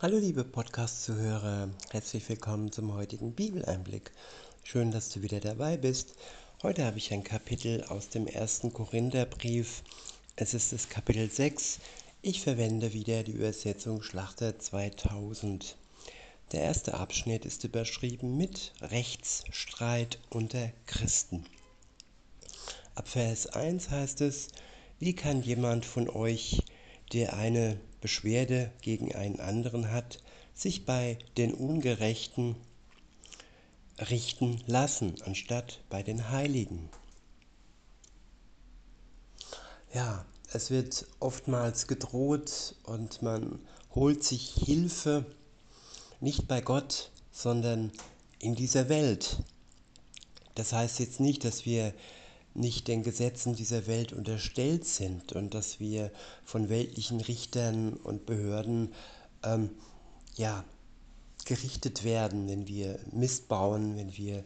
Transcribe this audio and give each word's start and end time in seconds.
Hallo 0.00 0.16
liebe 0.16 0.44
Podcast-Zuhörer, 0.44 1.70
herzlich 1.90 2.28
willkommen 2.28 2.70
zum 2.70 2.94
heutigen 2.94 3.32
Bibeleinblick. 3.32 4.12
Schön, 4.62 4.92
dass 4.92 5.08
du 5.08 5.22
wieder 5.22 5.40
dabei 5.40 5.76
bist. 5.76 6.14
Heute 6.62 6.84
habe 6.84 6.98
ich 6.98 7.12
ein 7.12 7.24
Kapitel 7.24 7.82
aus 7.82 8.08
dem 8.08 8.28
ersten 8.28 8.72
Korintherbrief. 8.72 9.82
Es 10.36 10.54
ist 10.54 10.72
das 10.72 10.88
Kapitel 10.88 11.28
6. 11.28 11.80
Ich 12.22 12.42
verwende 12.42 12.92
wieder 12.92 13.24
die 13.24 13.32
Übersetzung 13.32 14.00
Schlachter 14.04 14.56
2000. 14.56 15.76
Der 16.52 16.60
erste 16.60 16.94
Abschnitt 16.94 17.44
ist 17.44 17.64
überschrieben 17.64 18.36
mit 18.36 18.74
Rechtsstreit 18.80 20.20
unter 20.30 20.70
Christen. 20.86 21.44
Ab 22.94 23.08
Vers 23.08 23.48
1 23.48 23.90
heißt 23.90 24.20
es, 24.20 24.46
wie 25.00 25.16
kann 25.16 25.42
jemand 25.42 25.84
von 25.84 26.08
euch, 26.08 26.62
der 27.12 27.32
eine 27.34 27.80
Beschwerde 28.00 28.72
gegen 28.80 29.14
einen 29.14 29.40
anderen 29.40 29.90
hat, 29.90 30.22
sich 30.54 30.84
bei 30.84 31.18
den 31.36 31.54
Ungerechten 31.54 32.56
richten 33.98 34.62
lassen, 34.66 35.14
anstatt 35.24 35.80
bei 35.90 36.02
den 36.02 36.30
Heiligen. 36.30 36.88
Ja, 39.92 40.24
es 40.52 40.70
wird 40.70 41.06
oftmals 41.20 41.86
gedroht 41.86 42.74
und 42.84 43.22
man 43.22 43.58
holt 43.94 44.22
sich 44.22 44.52
Hilfe 44.54 45.24
nicht 46.20 46.48
bei 46.48 46.60
Gott, 46.60 47.10
sondern 47.32 47.92
in 48.38 48.54
dieser 48.54 48.88
Welt. 48.88 49.38
Das 50.54 50.72
heißt 50.72 50.98
jetzt 50.98 51.20
nicht, 51.20 51.44
dass 51.44 51.66
wir 51.66 51.94
nicht 52.54 52.88
den 52.88 53.02
Gesetzen 53.02 53.54
dieser 53.54 53.86
Welt 53.86 54.12
unterstellt 54.12 54.84
sind 54.84 55.32
und 55.32 55.54
dass 55.54 55.80
wir 55.80 56.10
von 56.44 56.68
weltlichen 56.68 57.20
Richtern 57.20 57.94
und 57.94 58.26
Behörden 58.26 58.92
ähm, 59.44 59.70
ja, 60.36 60.64
gerichtet 61.44 62.04
werden, 62.04 62.48
wenn 62.48 62.66
wir 62.66 62.98
Mist 63.12 63.48
bauen, 63.48 63.96
wenn 63.96 64.16
wir 64.16 64.44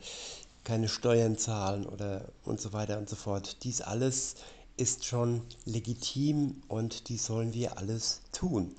keine 0.64 0.88
Steuern 0.88 1.36
zahlen 1.36 1.86
oder 1.86 2.28
und 2.44 2.60
so 2.60 2.72
weiter 2.72 2.98
und 2.98 3.08
so 3.08 3.16
fort. 3.16 3.64
Dies 3.64 3.80
alles 3.80 4.36
ist 4.76 5.04
schon 5.04 5.42
legitim 5.64 6.62
und 6.68 7.08
dies 7.08 7.26
sollen 7.26 7.52
wir 7.54 7.78
alles 7.78 8.20
tun. 8.32 8.74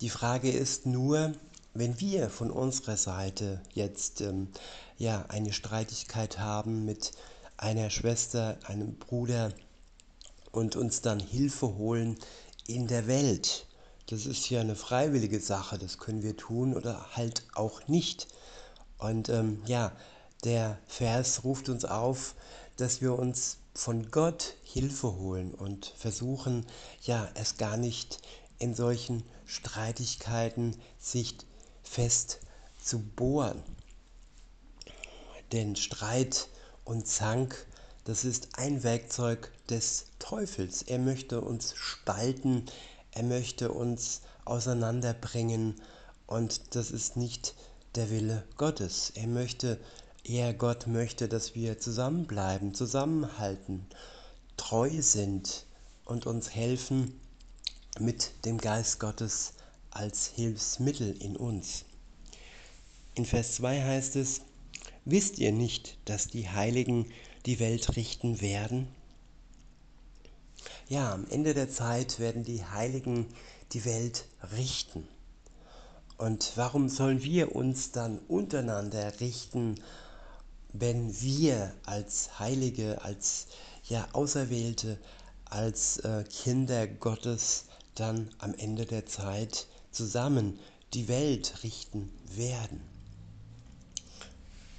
Die 0.00 0.10
Frage 0.10 0.50
ist 0.50 0.86
nur, 0.86 1.32
wenn 1.74 2.00
wir 2.00 2.28
von 2.28 2.50
unserer 2.50 2.96
Seite 2.96 3.60
jetzt 3.72 4.20
ähm, 4.20 4.48
ja 4.98 5.24
eine 5.28 5.52
Streitigkeit 5.52 6.38
haben 6.38 6.84
mit 6.84 7.12
einer 7.56 7.90
Schwester, 7.90 8.58
einem 8.64 8.96
Bruder 8.96 9.52
und 10.50 10.76
uns 10.76 11.00
dann 11.00 11.20
Hilfe 11.20 11.76
holen 11.76 12.18
in 12.66 12.86
der 12.86 13.06
Welt. 13.06 13.66
Das 14.06 14.26
ist 14.26 14.50
ja 14.50 14.60
eine 14.60 14.76
freiwillige 14.76 15.40
Sache, 15.40 15.78
das 15.78 15.98
können 15.98 16.22
wir 16.22 16.36
tun 16.36 16.74
oder 16.74 17.16
halt 17.16 17.44
auch 17.54 17.86
nicht. 17.88 18.28
Und 18.98 19.28
ähm, 19.28 19.62
ja, 19.66 19.92
der 20.44 20.78
Vers 20.86 21.44
ruft 21.44 21.68
uns 21.68 21.84
auf, 21.84 22.34
dass 22.76 23.00
wir 23.00 23.18
uns 23.18 23.58
von 23.74 24.10
Gott 24.10 24.54
Hilfe 24.64 25.14
holen 25.14 25.54
und 25.54 25.86
versuchen, 25.96 26.66
ja, 27.02 27.28
es 27.34 27.56
gar 27.56 27.76
nicht 27.76 28.20
in 28.58 28.74
solchen 28.74 29.24
Streitigkeiten 29.46 30.76
sich 30.98 31.36
fest 31.82 32.40
zu 32.78 32.98
bohren. 33.00 33.62
Denn 35.52 35.76
Streit 35.76 36.48
und 36.84 37.06
Zank, 37.06 37.66
das 38.04 38.24
ist 38.24 38.48
ein 38.58 38.82
Werkzeug 38.82 39.52
des 39.68 40.06
Teufels. 40.18 40.82
Er 40.82 40.98
möchte 40.98 41.40
uns 41.40 41.74
spalten, 41.76 42.66
er 43.12 43.22
möchte 43.22 43.70
uns 43.72 44.22
auseinanderbringen 44.44 45.80
und 46.26 46.74
das 46.74 46.90
ist 46.90 47.16
nicht 47.16 47.54
der 47.94 48.10
Wille 48.10 48.44
Gottes. 48.56 49.12
Er 49.14 49.26
möchte, 49.26 49.78
er 50.24 50.54
Gott 50.54 50.86
möchte, 50.86 51.28
dass 51.28 51.54
wir 51.54 51.78
zusammenbleiben, 51.78 52.74
zusammenhalten, 52.74 53.86
treu 54.56 54.90
sind 55.00 55.66
und 56.04 56.26
uns 56.26 56.50
helfen 56.50 57.20
mit 57.98 58.44
dem 58.44 58.58
Geist 58.58 58.98
Gottes 58.98 59.52
als 59.90 60.26
Hilfsmittel 60.26 61.14
in 61.22 61.36
uns. 61.36 61.84
In 63.14 63.26
Vers 63.26 63.56
2 63.56 63.82
heißt 63.82 64.16
es, 64.16 64.40
Wisst 65.04 65.38
ihr 65.38 65.50
nicht, 65.50 65.98
dass 66.04 66.28
die 66.28 66.48
Heiligen 66.48 67.10
die 67.44 67.58
Welt 67.58 67.96
richten 67.96 68.40
werden? 68.40 68.86
Ja, 70.88 71.12
am 71.12 71.26
Ende 71.28 71.54
der 71.54 71.68
Zeit 71.68 72.20
werden 72.20 72.44
die 72.44 72.64
Heiligen 72.64 73.26
die 73.72 73.84
Welt 73.84 74.26
richten. 74.56 75.08
Und 76.18 76.52
warum 76.54 76.88
sollen 76.88 77.24
wir 77.24 77.56
uns 77.56 77.90
dann 77.90 78.20
untereinander 78.28 79.18
richten, 79.18 79.74
wenn 80.72 81.20
wir 81.20 81.74
als 81.84 82.38
Heilige, 82.38 83.02
als 83.02 83.48
ja, 83.88 84.06
Auserwählte, 84.12 84.98
als 85.46 85.98
äh, 85.98 86.22
Kinder 86.30 86.86
Gottes 86.86 87.64
dann 87.96 88.30
am 88.38 88.54
Ende 88.54 88.86
der 88.86 89.04
Zeit 89.06 89.66
zusammen 89.90 90.60
die 90.94 91.08
Welt 91.08 91.64
richten 91.64 92.08
werden? 92.36 92.91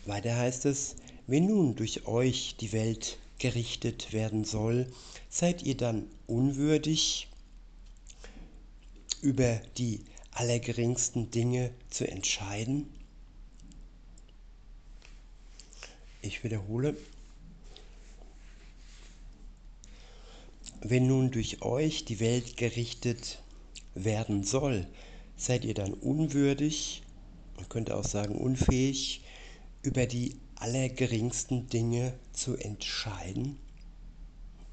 Weiter 0.05 0.35
heißt 0.35 0.65
es, 0.65 0.95
wenn 1.27 1.45
nun 1.45 1.75
durch 1.75 2.05
euch 2.07 2.57
die 2.57 2.73
Welt 2.73 3.17
gerichtet 3.39 4.11
werden 4.11 4.43
soll, 4.43 4.91
seid 5.29 5.63
ihr 5.63 5.77
dann 5.77 6.07
unwürdig, 6.27 7.27
über 9.21 9.61
die 9.77 10.01
allergeringsten 10.31 11.31
Dinge 11.31 11.71
zu 11.89 12.05
entscheiden? 12.05 12.93
Ich 16.21 16.43
wiederhole, 16.43 16.97
wenn 20.81 21.07
nun 21.07 21.31
durch 21.31 21.61
euch 21.61 22.03
die 22.03 22.19
Welt 22.19 22.57
gerichtet 22.57 23.41
werden 23.95 24.43
soll, 24.43 24.85
seid 25.37 25.63
ihr 25.63 25.73
dann 25.73 25.93
unwürdig, 25.93 27.03
man 27.55 27.69
könnte 27.69 27.95
auch 27.95 28.05
sagen 28.05 28.35
unfähig, 28.35 29.21
über 29.83 30.05
die 30.05 30.39
allergeringsten 30.55 31.67
Dinge 31.67 32.13
zu 32.31 32.55
entscheiden? 32.55 33.59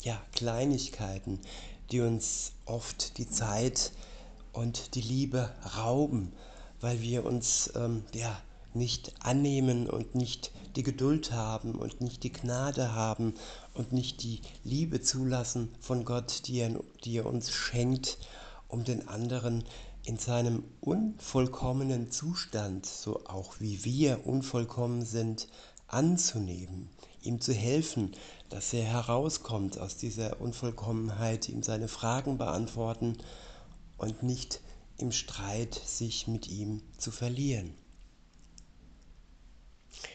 Ja, 0.02 0.22
Kleinigkeiten, 0.32 1.40
die 1.90 2.00
uns 2.00 2.52
oft 2.64 3.18
die 3.18 3.28
Zeit 3.28 3.92
und 4.52 4.94
die 4.94 5.02
Liebe 5.02 5.52
rauben, 5.76 6.32
weil 6.80 7.02
wir 7.02 7.26
uns 7.26 7.70
ähm, 7.74 8.04
ja, 8.14 8.40
nicht 8.72 9.12
annehmen 9.20 9.90
und 9.90 10.14
nicht 10.14 10.52
die 10.76 10.84
Geduld 10.84 11.32
haben 11.32 11.74
und 11.74 12.00
nicht 12.00 12.22
die 12.22 12.32
Gnade 12.32 12.94
haben 12.94 13.34
und 13.74 13.92
nicht 13.92 14.22
die 14.22 14.40
Liebe 14.62 15.00
zulassen 15.00 15.70
von 15.80 16.04
Gott, 16.04 16.46
die 16.46 16.58
er, 16.60 16.80
die 17.04 17.18
er 17.18 17.26
uns 17.26 17.50
schenkt, 17.50 18.18
um 18.68 18.84
den 18.84 19.08
anderen 19.08 19.64
in 20.10 20.18
seinem 20.18 20.64
unvollkommenen 20.80 22.10
Zustand, 22.10 22.84
so 22.84 23.24
auch 23.26 23.60
wie 23.60 23.84
wir 23.84 24.26
unvollkommen 24.26 25.04
sind, 25.04 25.46
anzunehmen, 25.86 26.88
ihm 27.22 27.40
zu 27.40 27.54
helfen, 27.54 28.10
dass 28.48 28.72
er 28.72 28.82
herauskommt 28.82 29.78
aus 29.78 29.98
dieser 29.98 30.40
Unvollkommenheit, 30.40 31.48
ihm 31.48 31.62
seine 31.62 31.86
Fragen 31.86 32.38
beantworten 32.38 33.18
und 33.98 34.24
nicht 34.24 34.60
im 34.98 35.12
Streit 35.12 35.74
sich 35.74 36.26
mit 36.26 36.48
ihm 36.48 36.82
zu 36.98 37.12
verlieren. 37.12 37.72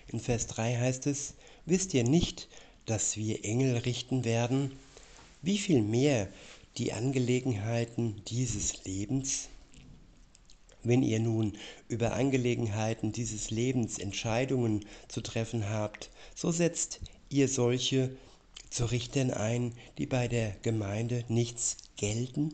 In 0.07 0.19
Vers 0.19 0.47
3 0.47 0.75
heißt 0.75 1.07
es, 1.07 1.35
wisst 1.66 1.94
ihr 1.94 2.03
nicht, 2.03 2.50
dass 2.85 3.16
wir 3.16 3.45
Engel 3.45 3.77
richten 3.77 4.25
werden? 4.25 4.73
Wie 5.41 5.57
viel 5.57 5.81
mehr 5.81 6.27
die 6.75 6.91
Angelegenheiten 6.91 8.22
dieses 8.27 8.83
Lebens? 8.83 9.47
Wenn 10.85 11.01
ihr 11.01 11.19
nun 11.19 11.53
über 11.88 12.13
Angelegenheiten 12.13 13.12
dieses 13.12 13.50
Lebens 13.50 13.98
Entscheidungen 13.98 14.86
zu 15.07 15.21
treffen 15.21 15.69
habt, 15.69 16.12
so 16.36 16.51
setzt 16.51 17.00
ihr 17.30 17.48
solche 17.48 18.15
zu 18.69 18.86
Richtern 18.86 19.31
ein, 19.31 19.74
die 19.98 20.06
bei 20.06 20.27
der 20.27 20.51
Gemeinde 20.62 21.25
nichts 21.27 21.77
gelten? 21.98 22.54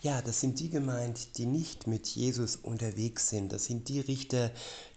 Ja, 0.00 0.20
das 0.22 0.40
sind 0.40 0.60
die 0.60 0.70
gemeint, 0.70 1.38
die 1.38 1.46
nicht 1.46 1.86
mit 1.86 2.08
Jesus 2.08 2.56
unterwegs 2.56 3.28
sind. 3.28 3.52
Das 3.52 3.64
sind 3.64 3.88
die 3.88 4.00
Richter, 4.00 4.50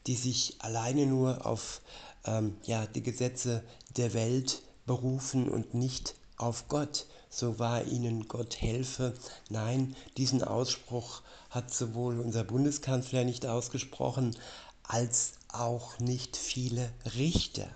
die 0.06 0.16
sich 0.16 0.56
alleine 0.60 1.06
nur 1.06 1.46
auf 1.46 1.82
ähm, 2.26 2.58
ja, 2.64 2.86
die 2.88 3.04
Gesetze 3.04 3.64
der 3.96 4.14
Welt 4.14 4.64
berufen 4.86 5.50
und 5.50 5.74
nicht 5.74 6.16
auf 6.38 6.68
Gott. 6.68 7.06
So 7.40 7.60
war 7.60 7.86
ihnen 7.86 8.28
Gott 8.28 8.62
helfe. 8.62 9.14
Nein, 9.52 9.96
diesen 10.18 10.44
Ausspruch 10.44 11.22
hat 11.52 11.72
sowohl 11.72 12.20
unser 12.20 12.44
Bundeskanzler 12.44 13.26
nicht 13.26 13.46
ausgesprochen, 13.46 14.36
als 14.82 15.34
auch 15.50 16.00
nicht 16.00 16.36
viele 16.36 16.92
Richter. 17.16 17.68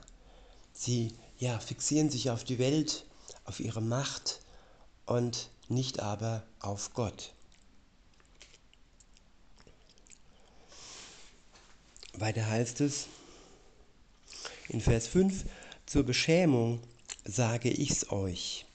Sie 0.74 1.14
ja, 1.38 1.60
fixieren 1.60 2.10
sich 2.10 2.32
auf 2.32 2.44
die 2.44 2.58
Welt, 2.58 3.06
auf 3.46 3.60
ihre 3.60 3.84
Macht 3.84 4.40
und 5.06 5.52
nicht 5.70 6.00
aber 6.00 6.42
auf 6.60 6.96
Gott. 6.96 7.32
Weiter 12.14 12.48
heißt 12.48 12.82
es 12.82 13.06
in 14.70 14.82
Vers 14.82 15.06
5, 15.06 15.46
zur 15.86 16.02
Beschämung 16.02 16.82
sage 17.26 17.70
ich's 17.70 18.10
euch. 18.10 18.66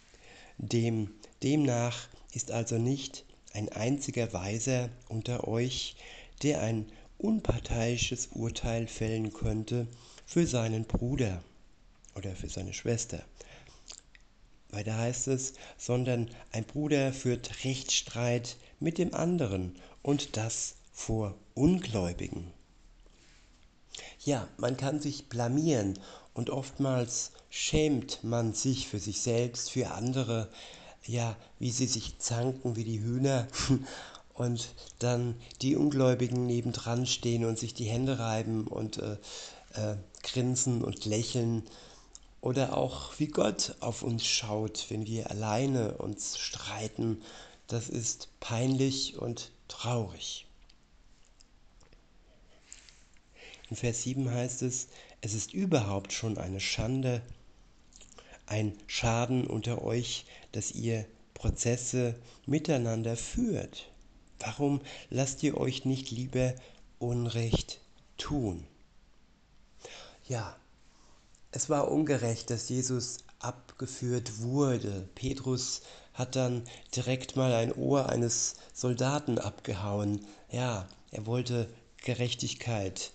Dem, 0.58 1.10
demnach 1.42 2.08
ist 2.32 2.50
also 2.50 2.78
nicht 2.78 3.24
ein 3.52 3.68
einziger 3.70 4.32
Weiser 4.32 4.90
unter 5.08 5.48
euch, 5.48 5.96
der 6.42 6.60
ein 6.60 6.86
unparteiisches 7.18 8.28
Urteil 8.32 8.86
fällen 8.86 9.32
könnte 9.32 9.86
für 10.26 10.46
seinen 10.46 10.84
Bruder 10.84 11.42
oder 12.14 12.34
für 12.34 12.48
seine 12.48 12.72
Schwester. 12.72 13.22
Weiter 14.70 14.98
heißt 14.98 15.28
es, 15.28 15.54
sondern 15.78 16.28
ein 16.52 16.64
Bruder 16.64 17.12
führt 17.12 17.64
Rechtsstreit 17.64 18.56
mit 18.80 18.98
dem 18.98 19.14
anderen 19.14 19.76
und 20.02 20.36
das 20.36 20.74
vor 20.92 21.34
Ungläubigen. 21.54 22.52
Ja, 24.24 24.48
man 24.58 24.76
kann 24.76 25.00
sich 25.00 25.28
blamieren 25.28 25.98
und 26.36 26.50
oftmals 26.50 27.32
schämt 27.48 28.22
man 28.22 28.52
sich 28.52 28.88
für 28.88 28.98
sich 28.98 29.22
selbst, 29.22 29.70
für 29.70 29.92
andere, 29.92 30.50
ja, 31.06 31.34
wie 31.58 31.70
sie 31.70 31.86
sich 31.86 32.18
zanken 32.18 32.76
wie 32.76 32.84
die 32.84 33.00
Hühner 33.00 33.48
und 34.34 34.68
dann 34.98 35.34
die 35.62 35.76
Ungläubigen 35.76 36.44
nebendran 36.44 37.06
stehen 37.06 37.46
und 37.46 37.58
sich 37.58 37.72
die 37.72 37.86
Hände 37.86 38.18
reiben 38.18 38.66
und 38.66 38.98
äh, 38.98 39.16
äh, 39.72 39.96
grinsen 40.22 40.84
und 40.84 41.06
lächeln. 41.06 41.62
Oder 42.42 42.76
auch 42.76 43.18
wie 43.18 43.28
Gott 43.28 43.74
auf 43.80 44.02
uns 44.02 44.26
schaut, 44.26 44.84
wenn 44.90 45.06
wir 45.06 45.30
alleine 45.30 45.96
uns 45.96 46.36
streiten. 46.36 47.22
Das 47.66 47.88
ist 47.88 48.28
peinlich 48.40 49.16
und 49.16 49.52
traurig. 49.68 50.46
In 53.70 53.76
Vers 53.76 54.02
7 54.02 54.30
heißt 54.30 54.60
es, 54.62 54.88
es 55.20 55.34
ist 55.34 55.52
überhaupt 55.52 56.12
schon 56.12 56.38
eine 56.38 56.60
Schande, 56.60 57.22
ein 58.46 58.76
Schaden 58.86 59.46
unter 59.46 59.82
euch, 59.82 60.26
dass 60.52 60.72
ihr 60.72 61.06
Prozesse 61.34 62.14
miteinander 62.46 63.16
führt. 63.16 63.90
Warum 64.38 64.80
lasst 65.10 65.42
ihr 65.42 65.56
euch 65.56 65.84
nicht 65.84 66.10
lieber 66.10 66.54
Unrecht 66.98 67.80
tun? 68.18 68.66
Ja, 70.28 70.56
es 71.52 71.68
war 71.70 71.90
ungerecht, 71.90 72.50
dass 72.50 72.68
Jesus 72.68 73.18
abgeführt 73.38 74.40
wurde. 74.40 75.08
Petrus 75.14 75.82
hat 76.14 76.36
dann 76.36 76.62
direkt 76.94 77.36
mal 77.36 77.52
ein 77.52 77.72
Ohr 77.72 78.08
eines 78.08 78.56
Soldaten 78.72 79.38
abgehauen. 79.38 80.24
Ja, 80.50 80.88
er 81.10 81.26
wollte 81.26 81.68
Gerechtigkeit. 82.02 83.12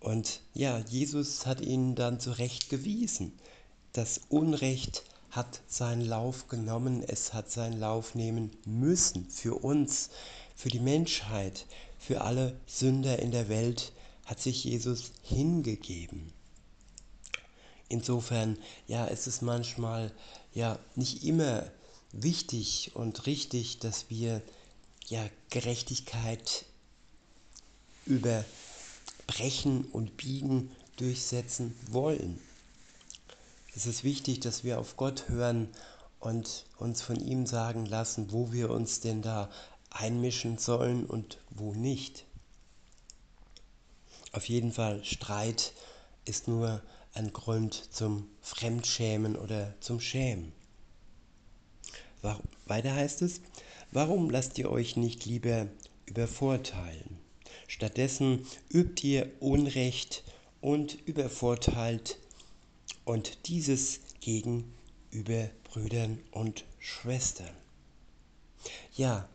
Und 0.00 0.40
ja, 0.54 0.78
Jesus 0.78 1.46
hat 1.46 1.60
ihn 1.60 1.94
dann 1.94 2.20
zurechtgewiesen. 2.20 3.38
Das 3.92 4.22
Unrecht 4.28 5.04
hat 5.30 5.60
seinen 5.68 6.04
Lauf 6.04 6.48
genommen, 6.48 7.04
es 7.06 7.34
hat 7.34 7.50
seinen 7.50 7.78
Lauf 7.78 8.14
nehmen 8.14 8.50
müssen 8.64 9.28
für 9.30 9.54
uns, 9.54 10.10
für 10.56 10.70
die 10.70 10.80
Menschheit, 10.80 11.66
für 11.98 12.22
alle 12.22 12.58
Sünder 12.66 13.18
in 13.18 13.30
der 13.30 13.48
Welt 13.48 13.92
hat 14.24 14.40
sich 14.40 14.64
Jesus 14.64 15.12
hingegeben. 15.22 16.32
Insofern, 17.88 18.56
ja, 18.86 19.04
ist 19.04 19.26
es 19.26 19.42
manchmal 19.42 20.12
ja 20.54 20.78
nicht 20.94 21.24
immer 21.24 21.70
wichtig 22.12 22.92
und 22.94 23.26
richtig, 23.26 23.80
dass 23.80 24.08
wir 24.08 24.42
ja 25.08 25.28
Gerechtigkeit 25.50 26.64
überbrechen 29.30 29.84
und 29.92 30.16
biegen, 30.16 30.70
durchsetzen 30.96 31.74
wollen. 31.90 32.40
Es 33.76 33.86
ist 33.86 34.02
wichtig, 34.02 34.40
dass 34.40 34.64
wir 34.64 34.80
auf 34.80 34.96
Gott 34.96 35.28
hören 35.28 35.68
und 36.18 36.66
uns 36.78 37.00
von 37.00 37.16
ihm 37.16 37.46
sagen 37.46 37.86
lassen, 37.86 38.32
wo 38.32 38.52
wir 38.52 38.70
uns 38.70 39.00
denn 39.00 39.22
da 39.22 39.48
einmischen 39.90 40.58
sollen 40.58 41.06
und 41.06 41.38
wo 41.50 41.74
nicht. 41.74 42.24
Auf 44.32 44.48
jeden 44.48 44.72
Fall 44.72 45.04
Streit 45.04 45.72
ist 46.24 46.48
nur 46.48 46.82
ein 47.14 47.32
Grund 47.32 47.94
zum 47.94 48.28
Fremdschämen 48.42 49.36
oder 49.36 49.74
zum 49.80 50.00
Schämen. 50.00 50.52
Weiter 52.66 52.94
heißt 52.94 53.22
es, 53.22 53.40
warum 53.92 54.28
lasst 54.28 54.58
ihr 54.58 54.70
euch 54.70 54.96
nicht 54.96 55.24
lieber 55.24 55.68
übervorteilen? 56.06 57.19
Stattdessen 57.70 58.44
übt 58.68 59.06
ihr 59.06 59.30
Unrecht 59.38 60.24
und 60.60 60.94
übervorteilt 61.06 62.18
und 63.04 63.46
dieses 63.46 64.00
gegenüber 64.18 65.50
Brüdern 65.62 66.18
und 66.32 66.64
Schwestern. 66.80 67.54
Ja, 68.96 69.28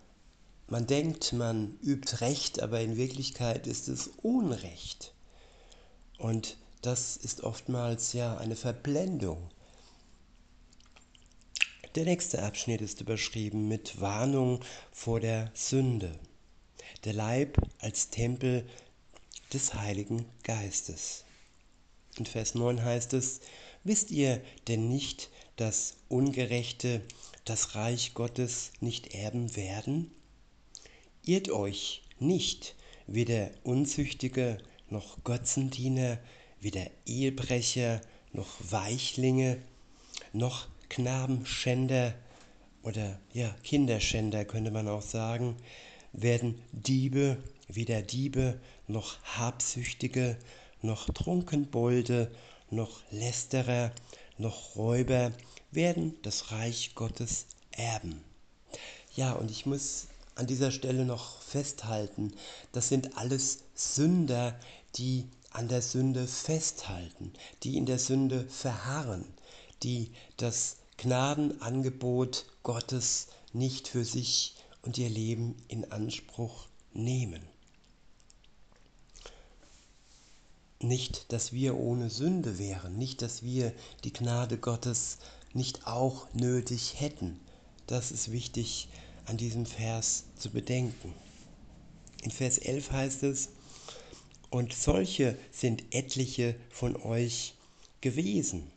man 0.68 0.86
denkt, 0.86 1.32
man 1.32 1.80
übt 1.82 2.20
Recht, 2.20 2.62
aber 2.62 2.82
in 2.82 2.98
Wirklichkeit 2.98 3.68
ist 3.68 3.88
es 3.88 4.10
Unrecht. 4.22 5.14
Und 6.18 6.58
das 6.82 7.16
ist 7.16 7.42
oftmals 7.42 8.12
ja 8.12 8.36
eine 8.36 8.58
Verblendung. 8.58 9.50
Der 11.96 12.04
nächste 12.04 12.44
Abschnitt 12.44 12.82
ist 12.82 13.00
überschrieben 13.00 13.70
mit 13.70 14.02
Warnung 14.02 14.60
vor 14.92 15.22
der 15.22 15.52
Sünde. 15.54 16.20
Der 17.04 17.14
Leib 17.14 17.58
als 17.80 18.10
Tempel 18.10 18.68
des 19.54 19.74
Heiligen 19.74 20.26
Geistes. 20.44 21.24
In 22.18 22.26
Vers 22.26 22.56
9 22.56 22.84
heißt 22.84 23.14
es, 23.14 23.42
wisst 23.84 24.12
ihr 24.12 24.42
denn 24.68 24.88
nicht, 24.88 25.30
dass 25.58 25.98
Ungerechte 26.10 27.02
das 27.44 27.76
Reich 27.76 28.14
Gottes 28.14 28.72
nicht 28.80 29.14
erben 29.14 29.56
werden? 29.56 30.12
Irrt 31.24 31.50
euch 31.50 32.02
nicht, 32.20 32.76
weder 33.08 33.52
Unzüchtige 33.64 34.58
noch 34.90 35.24
Götzendiener, 35.24 36.18
weder 36.60 36.90
Ehebrecher 37.06 38.02
noch 38.34 38.50
Weichlinge 38.60 39.62
noch 40.34 40.68
Knabenschänder 40.90 42.14
oder 42.84 43.20
ja, 43.34 43.56
Kinderschänder 43.64 44.46
könnte 44.46 44.72
man 44.72 44.88
auch 44.88 45.02
sagen, 45.02 45.56
werden 46.22 46.62
Diebe, 46.72 47.38
weder 47.68 48.02
Diebe 48.02 48.60
noch 48.88 49.18
Habsüchtige, 49.24 50.38
noch 50.82 51.10
Trunkenbolde, 51.10 52.32
noch 52.70 53.02
Lästerer, 53.12 53.92
noch 54.38 54.76
Räuber 54.76 55.32
werden 55.72 56.16
das 56.22 56.52
Reich 56.52 56.96
Gottes 56.96 57.48
erben. 57.72 58.22
Ja, 59.16 59.34
und 59.34 59.52
ich 59.52 59.66
muss 59.66 60.08
an 60.36 60.48
dieser 60.48 60.72
Stelle 60.72 61.06
noch 61.06 61.42
festhalten, 61.42 62.34
das 62.72 62.90
sind 62.90 63.18
alles 63.18 63.60
Sünder, 63.74 64.60
die 64.96 65.26
an 65.52 65.68
der 65.70 65.82
Sünde 65.82 66.28
festhalten, 66.28 67.32
die 67.64 67.78
in 67.78 67.86
der 67.86 68.00
Sünde 68.00 68.46
verharren, 68.50 69.26
die 69.84 70.12
das 70.38 70.78
Gnadenangebot 70.98 72.46
Gottes 72.64 73.28
nicht 73.54 73.88
für 73.88 74.04
sich 74.04 74.55
und 74.86 74.98
ihr 74.98 75.10
Leben 75.10 75.56
in 75.68 75.92
Anspruch 75.92 76.68
nehmen. 76.94 77.42
Nicht, 80.80 81.32
dass 81.34 81.52
wir 81.52 81.76
ohne 81.76 82.10
Sünde 82.10 82.60
wären, 82.60 82.98
nicht, 82.98 83.22
dass 83.22 83.44
wir 83.44 83.74
die 84.04 84.14
Gnade 84.14 84.58
Gottes 84.58 85.18
nicht 85.54 85.88
auch 85.88 86.32
nötig 86.34 87.00
hätten. 87.00 87.40
Das 87.88 88.12
ist 88.12 88.32
wichtig 88.32 88.88
an 89.26 89.38
diesem 89.38 89.66
Vers 89.66 90.26
zu 90.38 90.52
bedenken. 90.52 91.14
In 92.22 92.32
Vers 92.32 92.58
11 92.60 92.92
heißt 92.92 93.24
es, 93.24 93.50
und 94.52 94.74
solche 94.74 95.38
sind 95.52 95.84
etliche 95.92 96.56
von 96.70 96.96
euch 96.96 97.56
gewesen. 98.02 98.72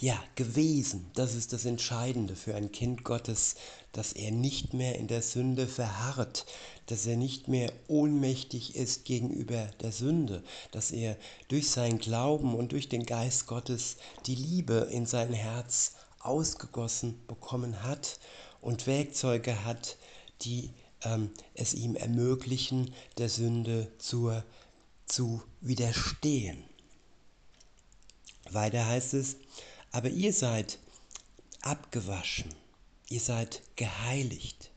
Ja, 0.00 0.22
gewesen, 0.36 1.10
das 1.14 1.34
ist 1.34 1.52
das 1.52 1.64
Entscheidende 1.64 2.36
für 2.36 2.54
ein 2.54 2.70
Kind 2.70 3.02
Gottes, 3.02 3.56
dass 3.90 4.12
er 4.12 4.30
nicht 4.30 4.72
mehr 4.72 4.96
in 4.96 5.08
der 5.08 5.22
Sünde 5.22 5.66
verharrt, 5.66 6.46
dass 6.86 7.04
er 7.04 7.16
nicht 7.16 7.48
mehr 7.48 7.72
ohnmächtig 7.88 8.76
ist 8.76 9.04
gegenüber 9.04 9.66
der 9.80 9.90
Sünde, 9.90 10.44
dass 10.70 10.92
er 10.92 11.16
durch 11.48 11.68
sein 11.70 11.98
Glauben 11.98 12.54
und 12.54 12.70
durch 12.70 12.88
den 12.88 13.06
Geist 13.06 13.48
Gottes 13.48 13.96
die 14.26 14.36
Liebe 14.36 14.88
in 14.92 15.04
sein 15.04 15.32
Herz 15.32 15.94
ausgegossen 16.20 17.20
bekommen 17.26 17.82
hat 17.82 18.20
und 18.60 18.86
Werkzeuge 18.86 19.64
hat, 19.64 19.96
die 20.42 20.70
ähm, 21.02 21.32
es 21.54 21.74
ihm 21.74 21.96
ermöglichen, 21.96 22.94
der 23.16 23.28
Sünde 23.28 23.90
zur, 23.98 24.44
zu 25.06 25.42
widerstehen. 25.60 26.62
Weiter 28.50 28.86
heißt 28.86 29.14
es, 29.14 29.36
aber 29.98 30.10
ihr 30.10 30.32
seid 30.32 30.78
abgewaschen, 31.60 32.54
ihr 33.08 33.18
seid 33.18 33.62
geheiligt, 33.74 34.70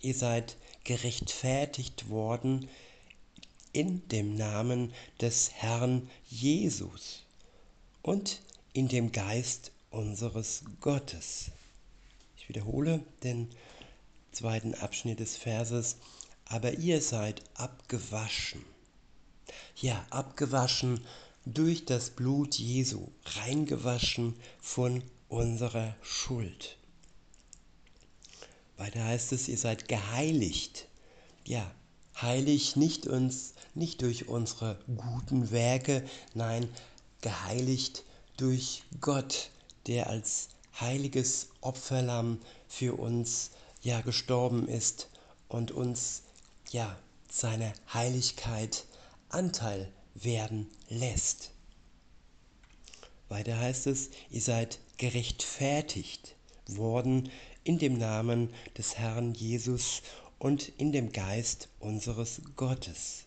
ihr 0.00 0.16
seid 0.16 0.56
gerechtfertigt 0.82 2.08
worden 2.08 2.68
in 3.72 4.08
dem 4.08 4.34
Namen 4.34 4.92
des 5.20 5.52
Herrn 5.52 6.10
Jesus 6.28 7.22
und 8.02 8.40
in 8.72 8.88
dem 8.88 9.12
Geist 9.12 9.70
unseres 9.90 10.64
Gottes. 10.80 11.52
Ich 12.36 12.48
wiederhole 12.48 12.98
den 13.22 13.48
zweiten 14.32 14.74
Abschnitt 14.74 15.20
des 15.20 15.36
Verses, 15.36 15.98
aber 16.46 16.72
ihr 16.78 17.00
seid 17.00 17.42
abgewaschen. 17.54 18.64
Ja, 19.76 20.04
abgewaschen 20.10 20.98
durch 21.46 21.84
das 21.84 22.10
Blut 22.10 22.54
Jesu, 22.54 23.08
reingewaschen 23.24 24.34
von 24.60 25.02
unserer 25.28 25.94
Schuld. 26.02 26.78
Weiter 28.76 29.04
heißt 29.04 29.32
es, 29.32 29.48
ihr 29.48 29.58
seid 29.58 29.88
geheiligt. 29.88 30.88
Ja, 31.44 31.70
heilig 32.20 32.76
nicht 32.76 33.06
uns, 33.06 33.54
nicht 33.74 34.02
durch 34.02 34.28
unsere 34.28 34.78
guten 34.96 35.50
Werke, 35.50 36.04
nein, 36.34 36.68
geheiligt 37.20 38.04
durch 38.36 38.82
Gott, 39.00 39.50
der 39.86 40.08
als 40.08 40.48
heiliges 40.80 41.48
Opferlamm 41.60 42.40
für 42.68 42.94
uns 42.98 43.50
ja 43.82 44.00
gestorben 44.00 44.66
ist 44.66 45.08
und 45.48 45.70
uns 45.70 46.22
ja 46.70 46.98
seine 47.30 47.72
Heiligkeit 47.92 48.86
Anteil 49.28 49.92
werden 50.14 50.70
lässt. 50.88 51.50
Weiter 53.28 53.58
heißt 53.58 53.86
es, 53.86 54.10
ihr 54.30 54.40
seid 54.40 54.78
gerechtfertigt 54.96 56.36
worden 56.66 57.30
in 57.64 57.78
dem 57.78 57.98
Namen 57.98 58.52
des 58.76 58.96
Herrn 58.96 59.34
Jesus 59.34 60.02
und 60.38 60.68
in 60.78 60.92
dem 60.92 61.12
Geist 61.12 61.68
unseres 61.80 62.42
Gottes. 62.56 63.24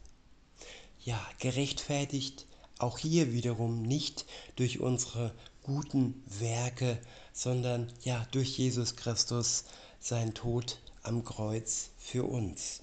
Ja, 1.04 1.20
gerechtfertigt 1.40 2.46
auch 2.80 3.00
hier 3.00 3.34
wiederum 3.34 3.82
nicht 3.82 4.26
durch 4.56 4.80
unsere 4.80 5.34
guten 5.64 6.24
Werke, 6.40 7.00
sondern 7.34 7.92
ja 8.04 8.26
durch 8.32 8.58
Jesus 8.58 8.96
Christus, 8.96 9.66
sein 10.00 10.34
Tod 10.34 10.80
am 11.04 11.24
Kreuz 11.24 11.90
für 11.98 12.24
uns. 12.24 12.82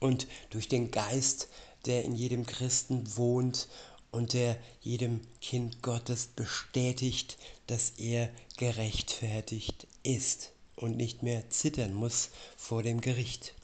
Und 0.00 0.26
durch 0.50 0.68
den 0.68 0.90
Geist, 0.90 1.48
der 1.88 2.04
in 2.04 2.14
jedem 2.14 2.46
Christen 2.46 3.16
wohnt 3.16 3.68
und 4.10 4.32
der 4.32 4.56
jedem 4.80 5.20
Kind 5.40 5.82
Gottes 5.82 6.28
bestätigt, 6.28 7.36
dass 7.66 7.90
er 7.96 8.30
gerechtfertigt 8.56 9.86
ist 10.02 10.52
und 10.76 10.96
nicht 10.96 11.22
mehr 11.22 11.50
zittern 11.50 11.92
muss 11.92 12.30
vor 12.56 12.82
dem 12.82 13.00
Gericht. 13.00 13.54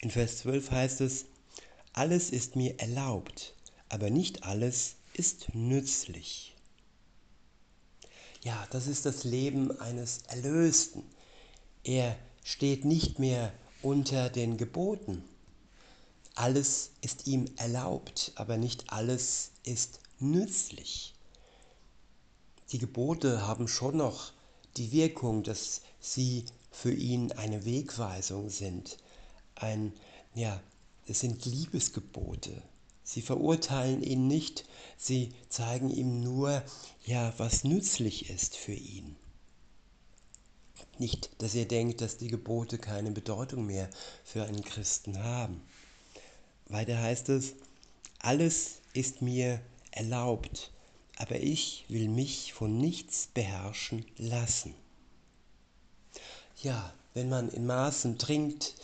In 0.00 0.10
Vers 0.10 0.38
12 0.38 0.70
heißt 0.70 1.00
es, 1.00 1.26
alles 1.92 2.30
ist 2.30 2.54
mir 2.54 2.78
erlaubt, 2.78 3.54
aber 3.88 4.10
nicht 4.10 4.44
alles 4.44 4.94
ist 5.14 5.52
nützlich. 5.54 6.54
Ja, 8.44 8.66
das 8.70 8.86
ist 8.86 9.04
das 9.04 9.24
Leben 9.24 9.78
eines 9.80 10.22
Erlösten. 10.28 11.02
Er 11.82 12.16
steht 12.44 12.84
nicht 12.84 13.18
mehr 13.18 13.52
unter 13.82 14.30
den 14.30 14.56
Geboten. 14.56 15.24
Alles 16.38 16.92
ist 17.00 17.26
ihm 17.26 17.46
erlaubt, 17.56 18.30
aber 18.36 18.58
nicht 18.58 18.92
alles 18.92 19.50
ist 19.64 19.98
nützlich. 20.20 21.12
Die 22.70 22.78
Gebote 22.78 23.44
haben 23.44 23.66
schon 23.66 23.96
noch 23.96 24.30
die 24.76 24.92
Wirkung, 24.92 25.42
dass 25.42 25.80
sie 25.98 26.44
für 26.70 26.92
ihn 26.92 27.32
eine 27.32 27.64
Wegweisung 27.64 28.50
sind. 28.50 28.98
Ein, 29.56 29.92
ja, 30.36 30.62
es 31.08 31.18
sind 31.18 31.44
Liebesgebote. 31.44 32.62
Sie 33.02 33.20
verurteilen 33.20 34.00
ihn 34.00 34.28
nicht, 34.28 34.64
sie 34.96 35.32
zeigen 35.48 35.90
ihm 35.90 36.22
nur, 36.22 36.62
ja, 37.04 37.34
was 37.38 37.64
nützlich 37.64 38.30
ist 38.30 38.54
für 38.54 38.74
ihn. 38.74 39.16
Nicht, 41.00 41.30
dass 41.38 41.56
er 41.56 41.64
denkt, 41.64 42.00
dass 42.00 42.16
die 42.16 42.28
Gebote 42.28 42.78
keine 42.78 43.10
Bedeutung 43.10 43.66
mehr 43.66 43.90
für 44.22 44.44
einen 44.44 44.62
Christen 44.62 45.24
haben. 45.24 45.62
Weiter 46.68 47.00
heißt 47.00 47.30
es, 47.30 47.54
alles 48.20 48.80
ist 48.92 49.22
mir 49.22 49.60
erlaubt, 49.90 50.70
aber 51.16 51.36
ich 51.40 51.84
will 51.88 52.08
mich 52.08 52.52
von 52.52 52.76
nichts 52.78 53.28
beherrschen 53.32 54.04
lassen. 54.16 54.74
Ja, 56.62 56.92
wenn 57.14 57.28
man 57.28 57.48
in 57.48 57.66
Maßen 57.66 58.18
trinkt, 58.18 58.74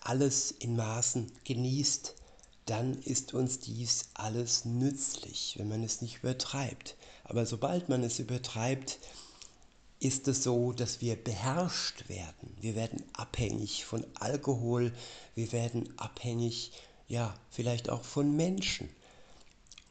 alles 0.00 0.52
in 0.52 0.76
Maßen 0.76 1.32
genießt, 1.44 2.14
dann 2.66 2.94
ist 3.02 3.34
uns 3.34 3.60
dies 3.60 4.10
alles 4.14 4.64
nützlich, 4.64 5.54
wenn 5.58 5.68
man 5.68 5.82
es 5.82 6.02
nicht 6.02 6.18
übertreibt. 6.18 6.96
Aber 7.24 7.46
sobald 7.46 7.88
man 7.88 8.02
es 8.02 8.18
übertreibt, 8.18 8.98
ist 9.98 10.28
es 10.28 10.42
so, 10.42 10.72
dass 10.72 11.00
wir 11.00 11.16
beherrscht 11.16 12.08
werden. 12.08 12.56
Wir 12.60 12.74
werden 12.74 13.02
abhängig 13.14 13.84
von 13.84 14.04
Alkohol, 14.14 14.92
wir 15.34 15.52
werden 15.52 15.92
abhängig, 15.98 16.72
ja, 17.08 17.34
vielleicht 17.50 17.88
auch 17.88 18.04
von 18.04 18.36
Menschen. 18.36 18.88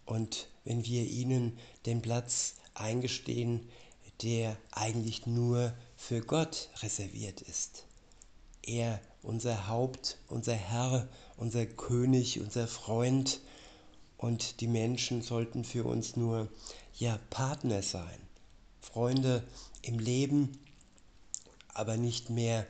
Und 0.06 0.48
wenn 0.64 0.86
wir 0.86 1.04
ihnen 1.06 1.58
den 1.86 2.02
Platz 2.02 2.56
eingestehen, 2.76 3.68
der 4.22 4.58
eigentlich 4.72 5.26
nur 5.26 5.74
für 5.98 6.22
Gott 6.22 6.70
reserviert 6.82 7.42
ist. 7.42 7.86
Er, 8.62 9.02
unser 9.22 9.68
Haupt, 9.68 10.18
unser 10.28 10.54
Herr, 10.54 11.08
unser 11.38 11.66
König, 11.66 12.40
unser 12.40 12.68
Freund 12.68 13.42
und 14.18 14.62
die 14.62 14.68
Menschen 14.68 15.22
sollten 15.22 15.64
für 15.64 15.84
uns 15.84 16.16
nur 16.16 16.48
ja 16.98 17.20
Partner 17.30 17.82
sein, 17.82 18.20
Freunde 18.94 19.44
im 19.82 20.00
Leben, 20.00 20.58
aber 21.74 21.98
nicht 21.98 22.30
mehr 22.30 22.66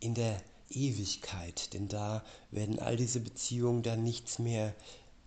in 0.00 0.14
der 0.14 0.40
Ewigkeit, 0.70 1.72
denn 1.74 1.88
da 1.88 2.24
werden 2.50 2.78
all 2.78 2.96
diese 2.96 3.20
Beziehungen 3.20 3.82
dann 3.82 4.02
nichts 4.02 4.38
mehr, 4.38 4.74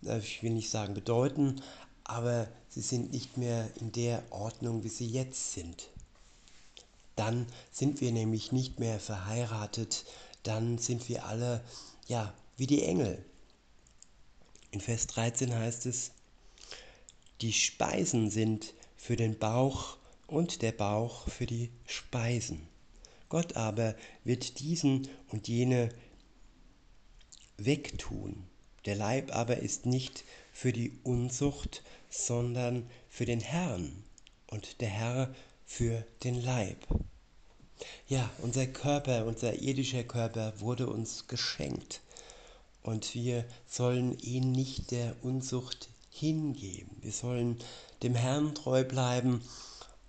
äh, 0.03 0.19
ich 0.19 0.41
will 0.41 0.51
nicht 0.51 0.69
sagen 0.69 0.93
bedeuten, 0.93 1.61
aber 2.03 2.47
sie 2.69 2.81
sind 2.81 3.11
nicht 3.11 3.37
mehr 3.37 3.69
in 3.79 3.91
der 3.91 4.23
Ordnung, 4.31 4.83
wie 4.83 4.89
sie 4.89 5.07
jetzt 5.07 5.53
sind. 5.53 5.89
Dann 7.15 7.45
sind 7.71 8.01
wir 8.01 8.11
nämlich 8.11 8.51
nicht 8.51 8.79
mehr 8.79 8.99
verheiratet, 8.99 10.05
dann 10.43 10.77
sind 10.77 11.09
wir 11.09 11.25
alle 11.25 11.61
ja 12.07 12.33
wie 12.57 12.67
die 12.67 12.83
Engel. 12.83 13.23
In 14.71 14.81
Vers 14.81 15.07
13 15.07 15.53
heißt 15.53 15.85
es, 15.85 16.11
die 17.41 17.53
Speisen 17.53 18.29
sind 18.29 18.73
für 18.97 19.15
den 19.15 19.37
Bauch 19.37 19.97
und 20.29 20.61
der 20.61 20.71
Bauch 20.71 21.27
für 21.27 21.45
die 21.45 21.71
Speisen. 21.85 22.67
Gott 23.29 23.55
aber 23.55 23.95
wird 24.23 24.59
diesen 24.59 25.07
und 25.29 25.47
jene 25.47 25.89
wegtun. 27.57 28.45
Der 28.85 28.95
Leib 28.95 29.35
aber 29.35 29.57
ist 29.57 29.85
nicht 29.85 30.23
für 30.53 30.71
die 30.71 30.97
Unzucht, 31.03 31.83
sondern 32.09 32.89
für 33.07 33.25
den 33.25 33.39
Herrn 33.39 34.03
und 34.47 34.81
der 34.81 34.89
Herr 34.89 35.35
für 35.65 36.03
den 36.23 36.41
Leib. 36.41 36.87
Ja, 38.07 38.29
unser 38.39 38.65
Körper, 38.67 39.25
unser 39.25 39.61
irdischer 39.61 40.03
Körper 40.03 40.53
wurde 40.59 40.87
uns 40.87 41.27
geschenkt 41.27 42.01
und 42.81 43.13
wir 43.13 43.45
sollen 43.67 44.17
ihn 44.19 44.51
nicht 44.51 44.91
der 44.91 45.15
Unzucht 45.21 45.89
hingeben. 46.09 46.97
Wir 47.01 47.11
sollen 47.11 47.57
dem 48.01 48.15
Herrn 48.15 48.55
treu 48.55 48.83
bleiben 48.83 49.41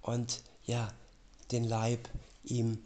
und 0.03 0.43
ja, 0.65 0.93
den 1.51 1.65
Leib 1.65 2.09
ihm 2.45 2.79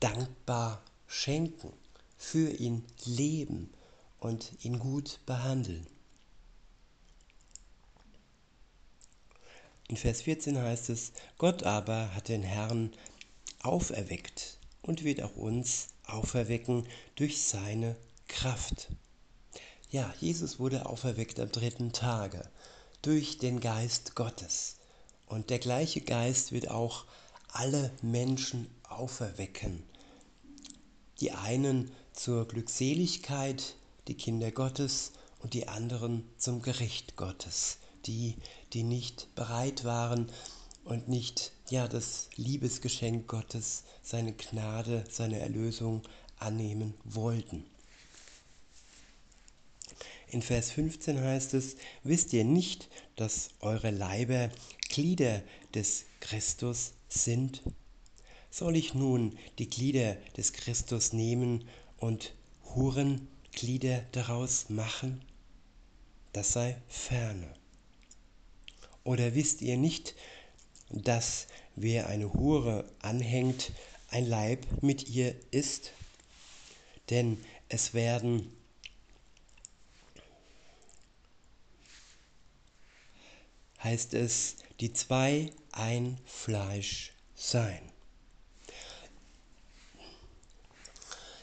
dankbar 0.00 0.82
schenken, 1.06 1.72
für 2.18 2.50
ihn 2.50 2.84
leben 3.04 3.72
und 4.18 4.52
ihn 4.64 4.78
gut 4.78 5.20
behandeln. 5.26 5.86
In 9.88 9.96
Vers 9.96 10.22
14 10.22 10.58
heißt 10.58 10.90
es, 10.90 11.12
Gott 11.38 11.62
aber 11.62 12.12
hat 12.14 12.28
den 12.28 12.42
Herrn 12.42 12.92
auferweckt 13.62 14.58
und 14.82 15.04
wird 15.04 15.22
auch 15.22 15.36
uns 15.36 15.88
auferwecken 16.06 16.86
durch 17.14 17.42
seine 17.42 17.96
Kraft. 18.26 18.88
Ja, 19.90 20.12
Jesus 20.20 20.58
wurde 20.58 20.86
auferweckt 20.86 21.38
am 21.38 21.52
dritten 21.52 21.92
Tage 21.92 22.48
durch 23.02 23.38
den 23.38 23.60
Geist 23.60 24.16
Gottes. 24.16 24.75
Und 25.26 25.50
der 25.50 25.58
gleiche 25.58 26.00
Geist 26.00 26.52
wird 26.52 26.68
auch 26.68 27.04
alle 27.48 27.90
Menschen 28.02 28.68
auferwecken. 28.88 29.82
Die 31.20 31.32
einen 31.32 31.90
zur 32.12 32.46
Glückseligkeit, 32.46 33.74
die 34.08 34.14
Kinder 34.14 34.50
Gottes, 34.50 35.12
und 35.40 35.54
die 35.54 35.68
anderen 35.68 36.28
zum 36.38 36.62
Gericht 36.62 37.16
Gottes, 37.16 37.78
die, 38.06 38.36
die 38.72 38.82
nicht 38.82 39.34
bereit 39.34 39.84
waren 39.84 40.30
und 40.84 41.08
nicht 41.08 41.52
ja 41.70 41.88
das 41.88 42.28
Liebesgeschenk 42.36 43.26
Gottes, 43.26 43.84
seine 44.02 44.32
Gnade, 44.32 45.04
seine 45.10 45.38
Erlösung 45.40 46.02
annehmen 46.38 46.94
wollten. 47.04 47.64
In 50.28 50.42
Vers 50.42 50.72
15 50.72 51.20
heißt 51.20 51.54
es, 51.54 51.76
wisst 52.02 52.32
ihr 52.32 52.44
nicht, 52.44 52.88
dass 53.14 53.50
eure 53.60 53.90
Leiber 53.90 54.50
Glieder 54.96 55.42
des 55.74 56.06
Christus 56.20 56.94
sind? 57.06 57.62
Soll 58.50 58.76
ich 58.76 58.94
nun 58.94 59.36
die 59.58 59.68
Glieder 59.68 60.14
des 60.38 60.54
Christus 60.54 61.12
nehmen 61.12 61.68
und 61.98 62.34
Hurenglieder 62.74 64.06
daraus 64.12 64.70
machen? 64.70 65.20
Das 66.32 66.54
sei 66.54 66.78
ferne. 66.88 67.46
Oder 69.04 69.34
wisst 69.34 69.60
ihr 69.60 69.76
nicht, 69.76 70.14
dass 70.88 71.46
wer 71.74 72.06
eine 72.06 72.32
Hure 72.32 72.90
anhängt, 73.02 73.72
ein 74.08 74.26
Leib 74.26 74.64
mit 74.80 75.10
ihr 75.10 75.34
ist? 75.50 75.92
Denn 77.10 77.36
es 77.68 77.92
werden 77.92 78.50
heißt 83.82 84.14
es, 84.14 84.56
die 84.80 84.92
zwei 84.92 85.52
ein 85.72 86.18
Fleisch 86.24 87.12
sein. 87.34 87.80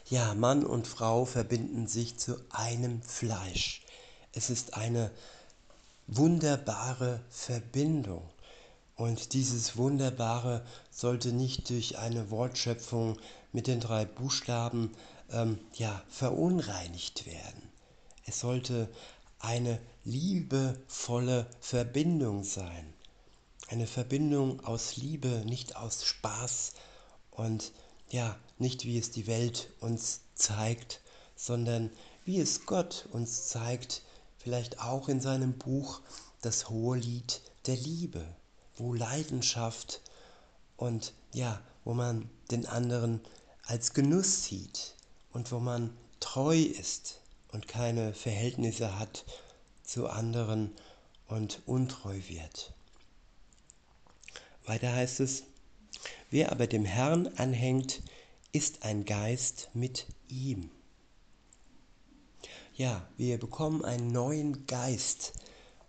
Ja, 0.10 0.34
Mann 0.36 0.66
und 0.66 0.86
Frau 0.88 1.26
verbinden 1.26 1.88
sich 1.88 2.18
zu 2.18 2.38
einem 2.52 3.02
Fleisch. 3.02 3.82
Es 4.34 4.50
ist 4.50 4.76
eine 4.76 5.12
wunderbare 6.08 7.20
Verbindung. 7.30 8.30
Und 8.96 9.34
dieses 9.34 9.76
Wunderbare 9.76 10.64
sollte 10.92 11.32
nicht 11.32 11.70
durch 11.70 11.98
eine 11.98 12.30
Wortschöpfung 12.30 13.18
mit 13.52 13.68
den 13.68 13.80
drei 13.80 14.06
Buchstaben 14.06 14.92
ähm, 15.32 15.60
ja, 15.74 16.04
verunreinigt 16.10 17.26
werden. 17.26 17.70
Es 18.26 18.40
sollte 18.40 18.90
eine 19.44 19.78
liebevolle 20.06 21.48
Verbindung 21.60 22.44
sein. 22.44 22.94
Eine 23.68 23.88
Verbindung 23.88 24.64
aus 24.64 24.96
Liebe, 24.96 25.44
nicht 25.46 25.76
aus 25.76 26.06
Spaß 26.06 26.74
und 27.30 27.74
ja, 28.10 28.38
nicht 28.58 28.86
wie 28.86 28.98
es 28.98 29.12
die 29.12 29.28
Welt 29.28 29.70
uns 29.82 30.22
zeigt, 30.34 31.02
sondern 31.36 31.92
wie 32.24 32.40
es 32.40 32.66
Gott 32.66 33.10
uns 33.12 33.50
zeigt, 33.50 34.04
vielleicht 34.38 34.80
auch 34.80 35.10
in 35.10 35.20
seinem 35.20 35.58
Buch 35.58 36.00
das 36.42 36.70
hohe 36.70 36.98
Lied 36.98 37.42
der 37.66 37.76
Liebe, 37.76 38.26
wo 38.78 38.94
Leidenschaft 38.94 40.02
und 40.78 41.14
ja, 41.34 41.62
wo 41.84 41.94
man 41.94 42.30
den 42.50 42.66
anderen 42.66 43.20
als 43.66 43.94
Genuss 43.94 44.46
sieht 44.46 44.96
und 45.34 45.52
wo 45.52 45.60
man 45.60 45.96
treu 46.22 46.58
ist 46.58 47.23
und 47.54 47.68
keine 47.68 48.14
Verhältnisse 48.14 49.00
hat 49.00 49.24
zu 49.84 50.08
anderen 50.08 50.72
und 51.28 51.62
untreu 51.66 52.20
wird. 52.28 52.74
Weiter 54.66 54.94
heißt 54.94 55.20
es, 55.20 55.44
wer 56.32 56.52
aber 56.52 56.68
dem 56.68 56.84
Herrn 56.84 57.28
anhängt, 57.38 58.02
ist 58.52 58.84
ein 58.84 59.06
Geist 59.06 59.70
mit 59.74 60.08
ihm. 60.28 60.72
Ja, 62.76 63.08
wir 63.18 63.38
bekommen 63.38 63.86
einen 63.86 64.08
neuen 64.08 64.66
Geist 64.66 65.34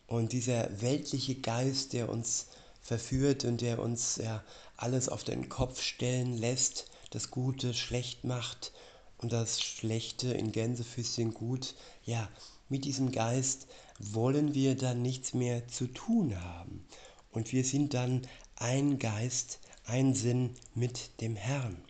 und 0.07 0.33
dieser 0.33 0.83
weltliche 0.83 1.37
Geist, 1.37 1.95
der 1.95 2.11
uns 2.11 2.49
verführt 2.83 3.45
und 3.45 3.63
der 3.63 3.79
uns 3.79 4.17
ja 4.17 4.45
alles 4.77 5.09
auf 5.09 5.25
den 5.25 5.49
Kopf 5.49 5.81
stellen 5.81 6.37
lässt, 6.37 6.91
das 7.11 7.31
Gute 7.31 7.73
schlecht 7.73 8.25
macht 8.25 8.73
das 9.29 9.63
Schlechte 9.63 10.33
in 10.33 10.53
Gänsefüßchen 10.53 11.35
gut, 11.35 11.75
ja, 12.05 12.29
mit 12.69 12.85
diesem 12.85 13.13
Geist 13.13 13.67
wollen 13.99 14.55
wir 14.55 14.75
dann 14.77 15.03
nichts 15.03 15.35
mehr 15.35 15.69
zu 15.69 15.87
tun 15.87 16.41
haben. 16.41 16.85
Und 17.31 17.53
wir 17.53 17.65
sind 17.65 17.95
dann 17.95 18.27
ein 18.57 18.99
Geist, 18.99 19.61
ein 19.85 20.15
Sinn 20.15 20.55
mit 20.75 21.21
dem 21.21 21.37
Herrn. 21.37 21.83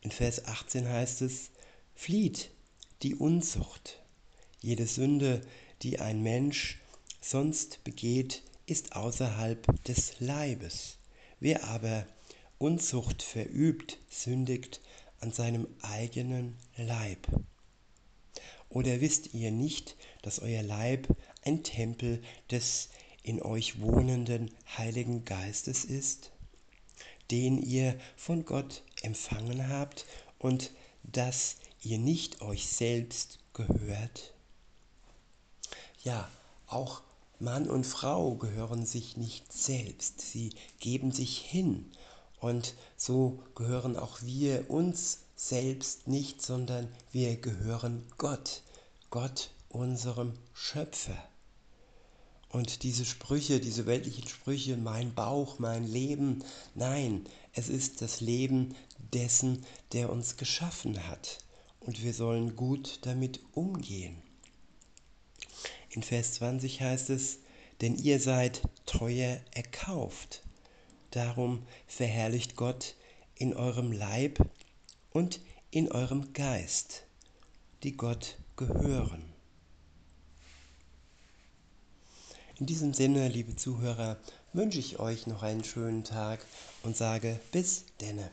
In 0.00 0.10
Vers 0.10 0.46
18 0.46 0.88
heißt 0.88 1.22
es, 1.22 1.50
flieht 1.94 2.50
die 3.02 3.14
Unzucht. 3.14 4.00
Jede 4.60 4.86
Sünde, 4.86 5.42
die 5.82 5.98
ein 6.00 6.22
Mensch 6.22 6.80
sonst 7.20 7.84
begeht, 7.84 8.42
ist 8.66 8.96
außerhalb 8.96 9.84
des 9.84 10.20
Leibes. 10.20 10.96
Wer 11.38 11.64
aber 11.64 12.06
Unzucht 12.58 13.22
verübt, 13.22 13.98
sündigt 14.08 14.80
an 15.20 15.32
seinem 15.32 15.66
eigenen 15.82 16.56
Leib. 16.76 17.28
Oder 18.68 19.00
wisst 19.00 19.34
ihr 19.34 19.50
nicht, 19.50 19.96
dass 20.22 20.38
euer 20.38 20.62
Leib 20.62 21.08
ein 21.44 21.62
Tempel 21.62 22.22
des 22.50 22.88
in 23.22 23.42
euch 23.42 23.80
wohnenden 23.80 24.50
Heiligen 24.78 25.24
Geistes 25.24 25.84
ist, 25.84 26.30
den 27.30 27.60
ihr 27.60 27.98
von 28.16 28.44
Gott 28.44 28.82
empfangen 29.02 29.68
habt 29.68 30.06
und 30.38 30.70
dass 31.02 31.56
ihr 31.82 31.98
nicht 31.98 32.40
euch 32.40 32.66
selbst 32.68 33.38
gehört? 33.52 34.34
Ja, 36.02 36.30
auch 36.66 37.02
Mann 37.40 37.68
und 37.68 37.84
Frau 37.84 38.36
gehören 38.36 38.86
sich 38.86 39.16
nicht 39.16 39.52
selbst, 39.52 40.20
sie 40.20 40.50
geben 40.78 41.10
sich 41.10 41.38
hin 41.38 41.90
und 42.40 42.74
so 42.96 43.42
gehören 43.54 43.96
auch 43.96 44.22
wir 44.22 44.70
uns 44.70 45.18
selbst 45.36 46.08
nicht, 46.08 46.42
sondern 46.42 46.88
wir 47.12 47.36
gehören 47.36 48.04
Gott, 48.18 48.62
Gott 49.10 49.50
unserem 49.68 50.34
Schöpfer. 50.52 51.16
Und 52.48 52.82
diese 52.82 53.04
Sprüche, 53.04 53.60
diese 53.60 53.86
weltlichen 53.86 54.26
Sprüche, 54.26 54.76
mein 54.76 55.14
Bauch, 55.14 55.58
mein 55.58 55.84
Leben, 55.84 56.42
nein, 56.74 57.24
es 57.52 57.68
ist 57.68 58.02
das 58.02 58.20
Leben 58.20 58.74
dessen, 59.12 59.64
der 59.92 60.10
uns 60.10 60.36
geschaffen 60.36 61.06
hat. 61.06 61.38
Und 61.78 62.02
wir 62.02 62.12
sollen 62.12 62.56
gut 62.56 62.98
damit 63.02 63.40
umgehen. 63.52 64.20
In 65.90 66.02
Vers 66.02 66.34
20 66.34 66.80
heißt 66.80 67.10
es, 67.10 67.38
denn 67.80 67.96
ihr 67.96 68.20
seid 68.20 68.62
teuer 68.84 69.40
erkauft. 69.52 70.42
Darum 71.10 71.66
verherrlicht 71.86 72.56
Gott 72.56 72.94
in 73.34 73.54
eurem 73.54 73.92
Leib 73.92 74.38
und 75.10 75.40
in 75.70 75.90
eurem 75.90 76.32
Geist, 76.32 77.04
die 77.82 77.96
Gott 77.96 78.36
gehören. 78.56 79.24
In 82.58 82.66
diesem 82.66 82.92
Sinne, 82.92 83.28
liebe 83.28 83.56
Zuhörer, 83.56 84.18
wünsche 84.52 84.78
ich 84.78 84.98
euch 84.98 85.26
noch 85.26 85.42
einen 85.42 85.64
schönen 85.64 86.04
Tag 86.04 86.44
und 86.82 86.96
sage 86.96 87.40
bis 87.52 87.84
denne. 88.00 88.30